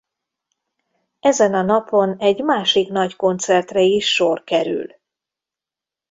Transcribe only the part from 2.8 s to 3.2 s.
nagy